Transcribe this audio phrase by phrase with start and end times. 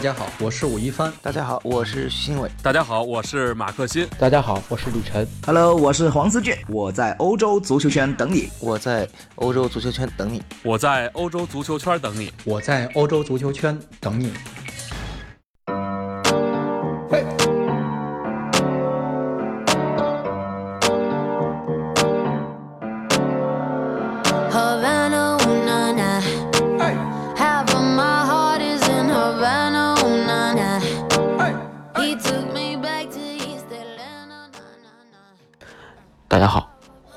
[0.00, 1.12] 大家好，我是武一帆。
[1.20, 2.50] 大家好，我是徐新伟。
[2.62, 4.08] 大家好，我是马克欣。
[4.18, 5.28] 大家好，我是李晨。
[5.44, 6.56] Hello，我是黄思俊。
[6.68, 8.48] 我在欧洲足球圈等你。
[8.60, 10.42] 我在欧洲足球圈等你。
[10.62, 12.32] 我在欧洲足球圈等你。
[12.46, 14.32] 我在欧洲足球圈等你。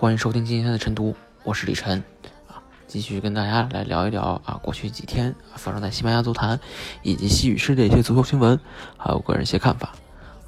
[0.04, 2.04] 欢迎收听今天的晨读，我是李晨
[2.50, 6.60] 啊，继续跟大家来聊一聊啊，过去几天发生在西班牙足坛
[7.04, 8.60] 以及西语世界一些足球新闻，
[8.98, 9.94] 还有个人一些看法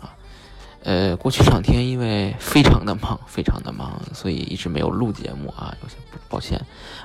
[0.02, 0.12] 啊。
[0.84, 5.96] 呃，过去两天因为非常的忙， 非常的忙，所以一直没有录节目啊，有些
[6.28, 6.62] 抱歉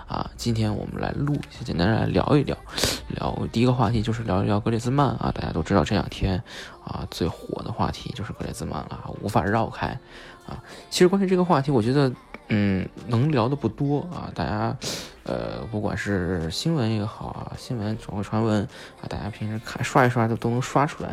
[0.09, 0.29] 啊。
[0.37, 2.57] 今天我们来录一下，简单来聊一聊，
[3.11, 6.43] 聊第一个话题就是聊一聊格列兹曼啊，大家都知道这两天
[6.83, 9.97] 啊最火的话题就是格列兹曼了，无法绕开。
[10.51, 12.13] 啊，其实关于这个话题，我觉得，
[12.49, 14.29] 嗯，能聊的不多啊。
[14.35, 14.77] 大家，
[15.23, 18.63] 呃，不管是新闻也好啊，新闻总会传闻
[19.01, 21.11] 啊，大家平时看刷一刷都都能刷出来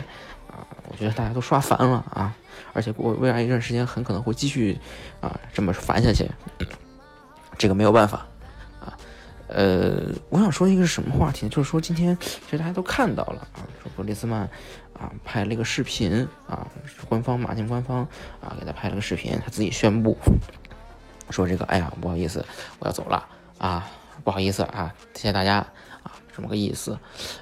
[0.50, 0.66] 啊。
[0.90, 2.36] 我觉得大家都刷烦了啊，
[2.74, 4.76] 而且过未来一段时间很可能会继续
[5.22, 6.28] 啊这么烦下去，
[7.60, 8.26] 这个没有办法
[8.82, 8.98] 啊。
[9.50, 11.50] 呃，我想说一个什么话题呢？
[11.52, 14.50] 就是说今天其实大家都看到了啊，说格列兹曼。
[15.00, 16.67] 啊，拍了一个视频啊，
[17.08, 18.08] 官方马竞官方
[18.42, 20.18] 啊，给他拍了个视频，他自己宣布
[21.30, 22.46] 说这个，哎呀，不好意思，
[22.80, 23.28] 我要走了
[23.58, 23.90] 啊，
[24.24, 25.58] 不好意思啊，谢谢大家
[26.04, 26.98] 啊，这么个意思。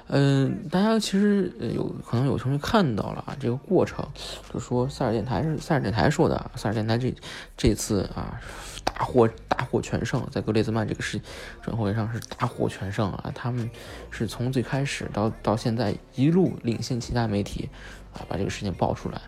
[0.08, 4.06] 嗯，大家其实有可能有同学看到了啊，这个过程，
[4.52, 7.14] 就说塞尔电台是塞尔电台说的，塞尔电台这
[7.56, 8.40] 这次啊。
[8.84, 11.20] 大获大获全胜，在格列兹曼这个事
[11.60, 13.30] 转会上是大获全胜啊！
[13.34, 13.68] 他们
[14.10, 17.68] 是从最开始到到现在一路领先其他媒体
[18.14, 19.20] 啊，把这个事情爆出来，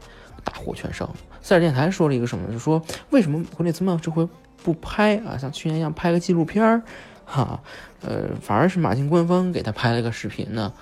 [0.44, 1.08] 大获全胜。
[1.40, 2.50] 塞尔电台说了一个什么？
[2.52, 4.26] 就说为什么格列兹曼这回
[4.62, 5.36] 不拍啊？
[5.38, 6.82] 像去年一样拍个纪录片儿
[7.24, 7.60] 哈？
[8.02, 10.72] 呃，反而是马竞官方给他拍了个视频呢？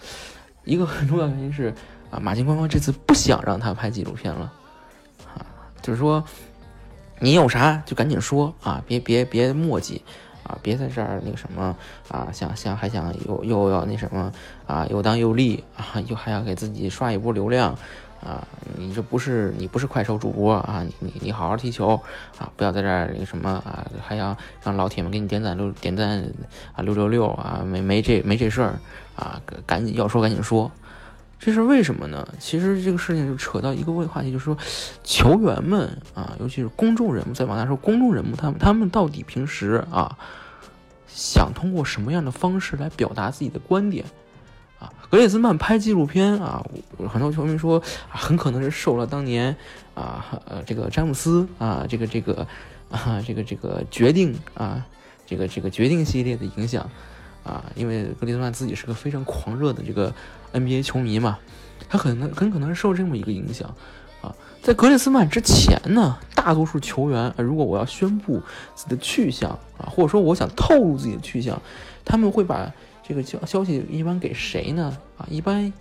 [0.65, 1.73] 一个很重要原因是
[2.11, 4.53] 啊，马竞官方这次不想让他拍纪录片了
[5.35, 5.45] 啊，
[5.83, 6.25] 就是说。
[7.19, 10.03] 你有啥就赶紧说啊，别别别墨迹
[10.43, 11.75] 啊，别在这儿那个什么
[12.09, 14.31] 啊，想想还想又又要那什么
[14.67, 17.75] 啊，又当又立啊，又还要给自己刷一波流量
[18.27, 21.91] 啊，你这不是你不是快手主播啊，你你你好好踢球
[22.39, 26.23] 啊，不要在这儿那个什么啊，还要让老铁们给你点赞六点赞
[26.75, 28.81] 啊六六六啊，没没这没这事儿
[29.15, 30.71] 啊，赶紧要说赶紧说。
[31.39, 32.27] 这是为什么呢？
[32.39, 34.57] 其实这个事情就扯到一个问话题，就是说，
[35.05, 40.17] 球员们啊，尤其是公众人物，再往下说，公众人物他们他们到底平时啊，
[41.07, 44.07] 想通过什么样的方式来表达自己的观点
[44.79, 44.93] 啊？
[45.11, 46.65] 格列兹曼拍纪录片啊，
[47.09, 49.57] 很多球迷说，很可能是受了当年
[49.95, 52.47] 啊，呃，这个詹姆斯啊，这个这个
[52.91, 54.85] 啊，这个这个决定啊，
[55.27, 56.89] 这个这个决定系列的影响。
[57.45, 60.13] 啊，因为格列兹曼自己是个非常狂热的这个
[60.53, 61.39] NBA 球迷嘛，
[61.89, 63.73] 他可能很可能是受这么一个影响
[64.21, 64.35] 啊。
[64.61, 68.43] 在格列兹曼之前呢，大多数球员，如果我要宣布
[68.75, 69.49] 自己的去向
[69.79, 71.63] 啊，或者说我想透露自己的去向，
[72.05, 72.69] 他们会把
[73.07, 74.97] 这个消消息一般给谁呢？
[75.17, 75.73] 啊，一般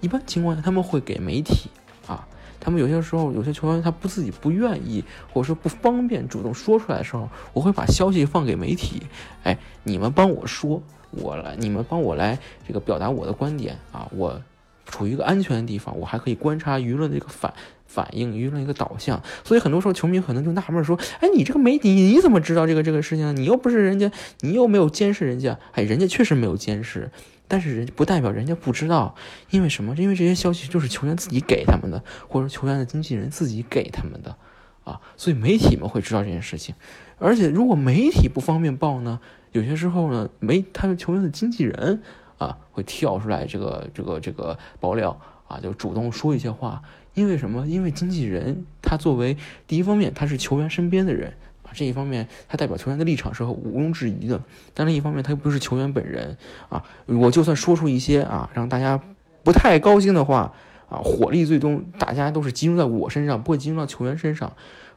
[0.00, 1.70] 一般情况下他们会给媒体
[2.06, 2.26] 啊。
[2.58, 9.02] 他们有些时候有些球员他不自己不愿意，或者说不方便主动说出来的时候，我会把消息放给媒体，
[9.44, 10.82] 哎，你们帮我说。
[11.12, 14.06] 我来，你们帮我来这个表达我的观点啊！
[14.12, 14.42] 我
[14.84, 17.54] 处于一个安全的地方，我还可以观察舆论的一个反
[17.96, 19.22] 反应，舆论一个导向。
[19.42, 23.34] 所以很多时候球迷可能就纳闷说：“哎，你这个媒体你怎么知道这个这个事情？
[23.34, 25.58] 你又不是人家，你又没有监视人家。
[25.72, 27.10] 哎，人家确实没有监视，
[27.48, 29.14] 但是人不代表人家不知道，
[29.48, 29.94] 因为什么？
[29.96, 34.36] 因为这些消息就是球员自己给他们的，或者说球员的经纪人自己给他们的
[34.84, 35.00] 啊。
[35.16, 36.74] 所以媒体们会知道这件事情。
[37.18, 39.18] 而且如果媒体不方便报呢？
[39.52, 42.02] 有些时候呢，没他们球员的经纪人
[42.36, 45.18] 啊，会跳出来这个这个这个爆料
[45.48, 46.82] 啊，就主动说一些话。
[47.14, 47.66] 因为什么？
[47.66, 49.36] 因为经纪人他作为
[49.66, 51.32] 第一方面，他是球员身边的人
[51.62, 54.42] 啊，这一方面他代表球员的立场是毋庸置疑的。
[54.74, 56.36] 但另一方面，他又不是球员本人
[56.68, 56.84] 啊。
[57.06, 59.00] 我就算说出一些啊，让大家
[59.42, 60.52] 不太高兴的话
[60.90, 64.48] 啊，火力最终大家都是集中在我身上，不会集中到球员身上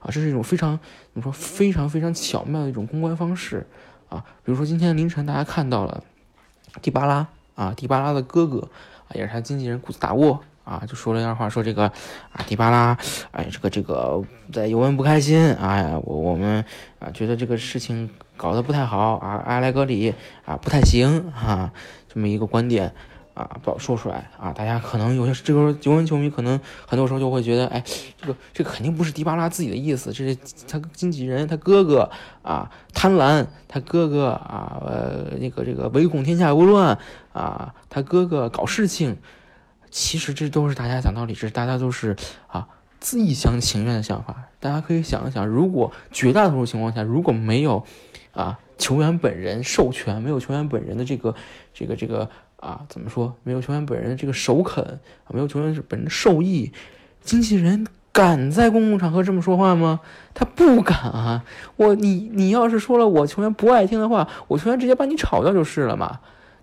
[0.02, 0.12] 啊。
[0.12, 0.78] 这是一种非常
[1.14, 3.66] 怎么说非常非常巧妙的一种公关方式。
[4.10, 6.04] 啊，比如说今天凌晨大家看到了，
[6.82, 8.70] 迪巴拉啊，迪巴拉的哥哥，
[9.14, 11.86] 也是他经纪人库兹达沃啊，就说了一段话，说这个
[12.32, 12.98] 啊，迪巴拉，
[13.32, 14.22] 哎，这个这个
[14.54, 16.64] 在尤文不开心，哎呀，我我们
[17.00, 20.14] 啊觉得这个事情搞得不太好啊，阿莱格里
[20.46, 21.72] 啊不太行哈，
[22.08, 22.94] 这么一个观点
[23.44, 24.52] 啊不好说出来啊。
[24.52, 27.84] 大家可能有些这个时候尤文球迷可能很多时候就会觉得，哎，
[28.18, 30.38] 这个这个肯定不是迪巴拉自己的意思，这是
[30.68, 32.10] 他经纪人他哥哥
[32.42, 36.98] 啊贪婪，他哥哥啊呃那个这个唯恐天下不乱
[37.34, 39.18] 啊，他哥哥搞事情。
[39.92, 42.16] 其实这都是大家讲道理，这大家都是
[42.46, 42.68] 啊
[43.00, 44.44] 自一厢情愿的想法。
[44.60, 47.84] 大家可以想一想，如果绝大多数情况下如果没有
[48.32, 51.34] 啊球员本人授权，没有球员本人的这个
[51.74, 56.72] 这个这个啊怎么说，没有球员本人的这个首肯，没有球员本人的授意，
[57.22, 60.02] 经纪人敢在公共场合这么说话吗？
[60.34, 61.44] 他不敢啊！
[61.76, 66.20] 我你你要是说了我球员不爱听的话，我球员直接把你炒掉就是了嘛，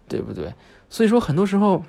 [0.09, 0.55] 对不对？
[0.89, 1.85] 所以说很多时候。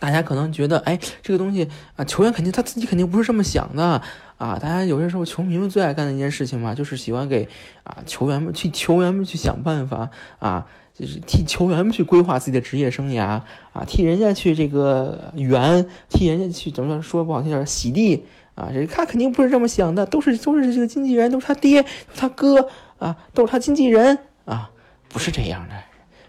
[0.00, 4.00] 大家可能觉得，哎，这个东西啊，球员肯定他自己肯定不是这么想的
[4.36, 4.56] 啊。
[4.56, 7.48] 大家有些时候球迷们最爱干的一件事情嘛，就是喜欢给
[7.82, 10.66] 啊球员们去球员们去想办法啊，
[10.98, 13.40] 就是替球员们去规划自己的职业生涯
[13.72, 18.24] 啊，替人家去这个圆，替人家去怎么说不好听点洗地
[18.56, 18.70] 啊。
[18.72, 21.84] 这他肯定不是这么想的，都是都是这个经纪人，都是他爹，
[22.16, 22.68] 他哥
[22.98, 24.70] 啊，都是他经纪人啊，
[25.08, 25.74] 不是这样的。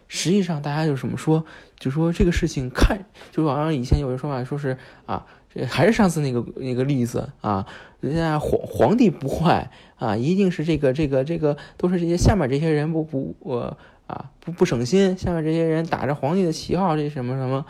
[0.08, 1.44] 实际上，大家就怎么说？
[1.80, 7.66] 就说这个事情看，就好像以前有人说法，说是啊，这还是上次那个那个例子啊，
[8.02, 13.78] 人家皇皇帝不坏啊，一定是这个这个这个都是这些下面这些人不不呃
[14.10, 17.66] 啊不不省心，下面这些人打着皇帝的旗号，这什么什么，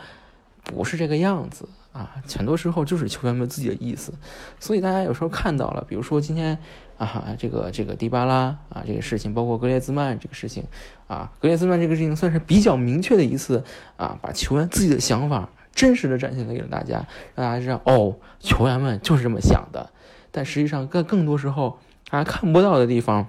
[0.64, 4.14] 不是这个样子啊，很多时候就是球员们自己的意思，
[4.58, 6.58] 所以大家有时候看到了，比如说今天。
[7.00, 10.64] 啊，这个这个迪巴拉啊，这个事情，包括格列兹曼这个事情，
[11.06, 13.64] 啊，格列兹曼这个事情算是比较明确的一次
[13.96, 19.88] 啊，把球员自己的想法真实的展现给了大家，让大家知道哦，球员们就是这么想的。
[20.30, 21.78] 但实际上，更更多时候
[22.10, 23.26] 大家看不到的地方，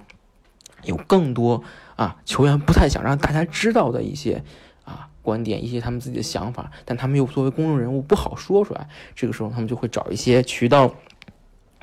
[0.84, 1.62] 有更多
[1.96, 4.42] 啊，球员不太想让大家知道的一些
[4.84, 10.94] 啊观点，一些他们自己的想法，但他们又作为公众人物不好说出来，这个时候他们就会找一些渠道。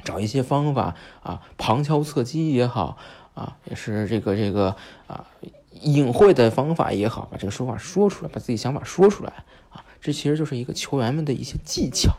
[0.01, 2.97] 找一些方法啊，旁敲侧击也好
[3.33, 4.73] 啊，也是这个这个
[5.07, 5.25] 啊，
[5.81, 12.13] 隐晦的方法也好，把这个说法说出来，把自己想法说出来啊，这其实就是一个球员们的一些技巧。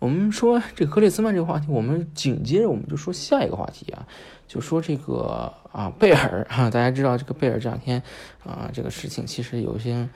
[0.00, 4.04] 我们说这格列兹曼这个话题，我们紧接着我们就说下一个话题啊，
[4.48, 8.02] 就说这个啊贝尔啊， 大家知道这个贝尔这两天
[8.44, 10.08] 啊这个事情其实有些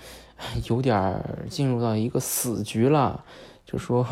[0.69, 3.23] 有点进入到一个死局了，
[3.65, 4.03] 就说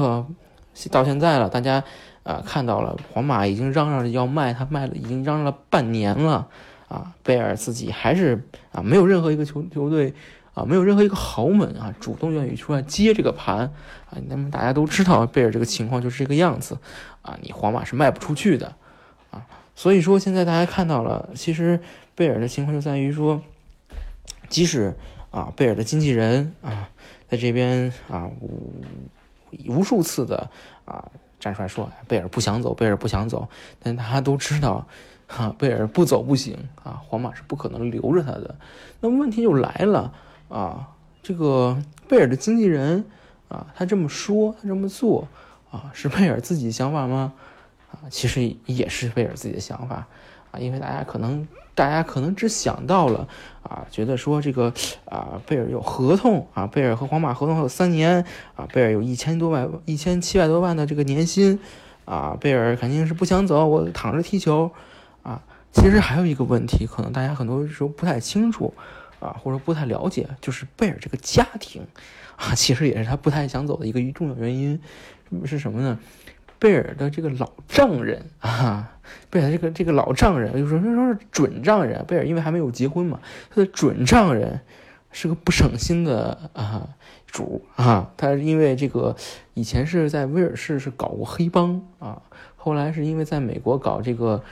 [0.92, 1.82] 到现在了，大家。
[2.24, 6.46] 啊，看到了，皇马已经嚷嚷着要卖他，卖了已经嚷嚷了半年了，
[6.86, 10.14] 啊，贝尔自己还是啊，没有任何一个球球队
[10.54, 13.72] 啊，没有任何一个豪门啊，主动愿意出来接这个盘
[14.10, 14.18] 啊。
[14.28, 16.78] 那么大家都知道，贝尔这个情况就是这个样子
[17.22, 18.74] 啊，你皇马是卖不出去的
[19.30, 19.46] 啊。
[19.74, 21.80] 所以说现在大家看到了，其实
[22.14, 23.40] 贝尔的情况就在于说，
[24.48, 24.94] 即使
[25.30, 26.88] 啊，贝尔的经纪人啊，
[27.28, 28.84] 在这边啊，无
[29.68, 30.50] 无数次的
[30.84, 31.10] 啊。
[31.40, 33.48] 站出来说，贝尔不想走，贝尔不想走，
[33.82, 34.86] 但大家都知道，
[35.26, 38.54] 哈，贝尔不走不行啊，皇马是不可能留着他的。
[39.00, 40.14] 那么问题就来了
[40.52, 40.88] 啊，
[41.22, 41.76] 这个
[42.06, 43.04] 贝尔的经纪人
[43.48, 45.26] 啊，他这么说，他这么做
[45.70, 47.32] 啊，是贝尔自己想法吗？
[47.90, 50.06] 啊，其实也是贝尔自己的想法
[50.50, 51.48] 啊，因为大家可能。
[51.74, 53.26] 大家可能只想到了
[53.62, 54.70] 啊，觉得说这个
[55.06, 58.22] 啊，贝尔有合同啊，贝尔和皇马合同还有三年
[58.54, 61.58] 啊，贝尔有一千多万、一千七百多万的这个年薪
[62.04, 64.70] 啊，贝尔肯定是不想走，我躺着踢球
[65.22, 65.40] 啊。
[65.72, 68.74] 其实还有一个问题，可能大家很多时候不太清楚
[69.22, 71.86] 啊，或者不太了解，就是贝尔这个家庭
[72.36, 74.80] 啊，其实也是他不太想走的一个重要原因，
[75.44, 75.98] 是什么呢？
[76.58, 78.98] 贝尔的这个老丈人啊，
[79.30, 82.04] 贝尔这个这个老丈人，就说说说是准丈人。
[82.06, 84.60] 贝尔因为还没有结婚嘛，他的准丈人
[85.10, 86.90] 是个不省心的啊
[87.26, 88.12] 主啊。
[88.16, 89.16] 他因为这个
[89.54, 92.22] 以前是在威尔士是搞过黑帮啊，
[92.54, 94.44] 后来是因为在美国搞这个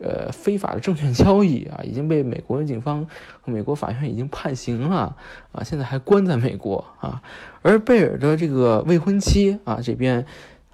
[0.00, 3.06] 呃非法的证券交易啊，已经被美国警方
[3.40, 5.16] 和美国法院已经判刑了
[5.52, 7.22] 啊，现在还关在美国啊。
[7.62, 10.26] 而贝尔的这个未婚妻啊这边。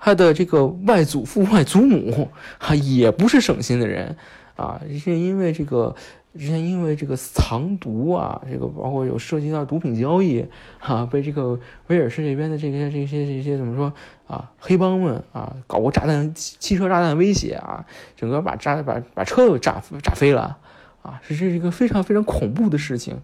[0.03, 4.17] 他的这个外祖父、外祖母，啊，也不是省心的人，
[4.57, 5.95] 啊，是因为这个，
[6.39, 10.47] 之前因为这个藏毒啊，这个包括有涉及到毒品交易，
[10.79, 11.59] 哈，被这个
[11.89, 13.93] 威尔士这边的这些、这些、这些怎么说
[14.27, 17.85] 啊，黑帮们啊，搞过炸弹、汽汽车炸弹威胁啊，
[18.17, 20.59] 整个把炸、把把车都炸炸飞了，
[21.03, 23.17] 啊，是这是一个非常非常恐怖的事情，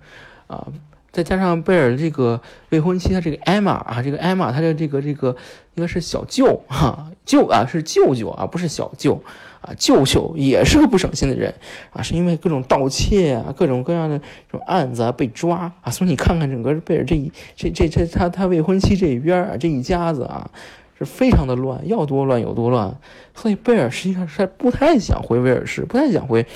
[0.46, 0.66] 啊。
[1.12, 5.34] 再加上贝尔这个未婚妻，他这个艾玛啊，这个艾玛，他的这个这个
[5.75, 9.22] 应该是小舅哈，舅啊是舅舅啊，不是小舅
[9.66, 11.52] 啊，舅舅也是个不省心的人
[11.90, 20.50] 啊，是因为各种盗窃啊，各种各样的这种案子啊被抓啊，所以你看看整个贝尔这一这这这他他未婚妻这一边啊，这一家子啊。
[20.99, 22.96] 是非常的乱，要多乱有多乱，
[23.35, 26.46] 所以贝尔实际上是不太想回威尔士，不太想回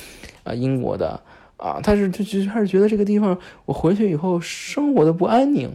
[0.45, 1.21] 啊英国的
[1.59, 3.37] 啊，他是他就他是觉得这个地方
[3.67, 5.69] 我回去以后生活的不安宁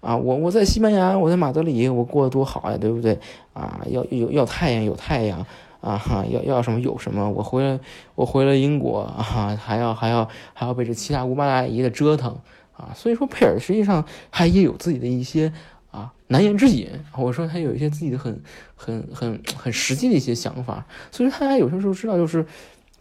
[0.00, 3.16] 啊，我我在西班牙，我在马德里，我过得多好呀，对不对
[3.52, 3.80] 啊？
[3.88, 5.46] 要有要太阳有太阳
[5.80, 7.78] 啊哈，要要什么有什么，我回来
[8.14, 12.38] 我回了英国啊，还要还要还要被这七大姑八大姨的折腾
[12.72, 15.52] 啊，所以说贝尔实际上他也有自己的一些。
[15.90, 18.42] 啊，难言之隐，我说他有一些自己的很、
[18.76, 22.44] 很、很、很实际的一些想法，所以大家有些时候知道，就是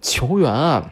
[0.02, 0.90] 球员啊，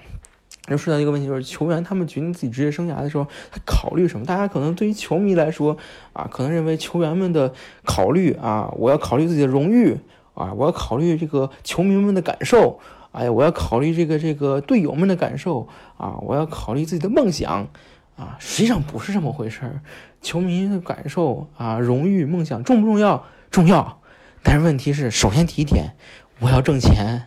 [0.68, 4.25] 又说到一个问题，就是球员他们决定自己职业生涯的时候，他考虑什么？
[4.25, 5.77] 大家可能对于球迷来说
[6.12, 7.54] 啊，可能认为球员们的
[7.86, 9.98] 考虑啊，我要考虑自己的荣誉
[10.36, 12.80] 啊，我要考虑这个球迷们的感受，
[13.12, 17.68] 哎呀，我要考虑这个这个队友们的感受啊，我要考虑自己的梦想。
[18.18, 19.82] 啊，实际上不是这么回事儿，
[20.22, 23.25] 球迷的感受啊，荣誉、梦想重不重要？
[23.51, 24.00] 重要。
[24.42, 25.98] 但是问题是，首先第一点，
[26.39, 27.24] 我要挣钱；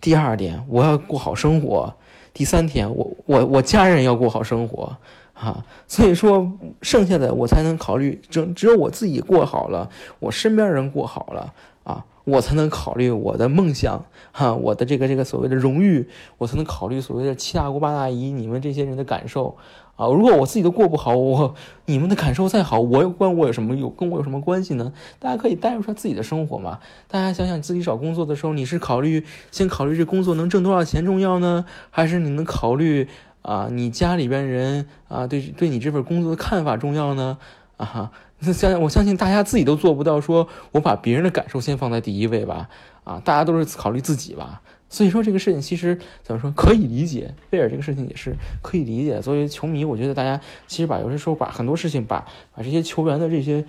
[0.00, 1.92] 第二点，我要过好生活；
[2.32, 4.96] 第三点，我我我家人要过好生活
[5.34, 5.62] 啊。
[5.86, 11.52] 所以说，剩下的我才能考虑，只只有我自己过好了，我身边人过好了
[11.84, 16.08] 啊，我才能考虑我的梦想哈，我的这个这个所谓的荣誉，
[16.38, 19.56] 我才能考虑所谓的七大姑八大姨你们这些人的感受。
[19.94, 24.92] 啊，如果我自己都过不好，我你们的感受再好，我又关我有什么有跟我有什么关系呢？
[25.18, 26.78] 大家可以带入他自己的生活嘛。
[27.08, 33.06] 大家想想，自己找工作的时候，你是考虑先考虑这工作能挣多少钱重要呢，还是你能考虑
[33.42, 37.36] 啊你家里边人啊对对你这份工作的看法重要呢？
[37.76, 38.12] 啊哈，
[38.50, 42.70] 相我相信大家自己都做不到，说我把别人的感受先放在第一位吧。
[43.04, 44.62] 啊，大家都是考虑自己吧。
[44.88, 49.20] 所以说这个事情其实怎么说可以理解，贝尔这个事情也是可以理解。
[49.20, 53.64] 作为球迷，我觉得大家其实把有些时候把很多事情把把这些球员的这些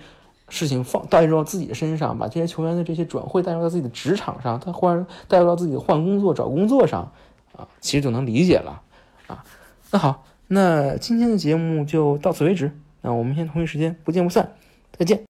[0.50, 7.10] 事情放带入到自己的身上，把这些球员的这些转会带入到自己的职场上，他换带入到自己换工作找工作上
[7.56, 8.82] 啊，其实就能理解了
[9.26, 9.42] 啊。
[9.90, 14.52] 那好，那今天的节目就到此为止，那我们先同一时间不见不散，
[14.98, 15.20] 再见。